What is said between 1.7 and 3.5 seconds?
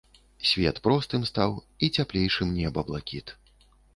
і цяплейшым неба блакіт.